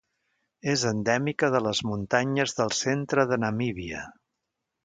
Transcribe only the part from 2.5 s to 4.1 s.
del centre de Namíbia.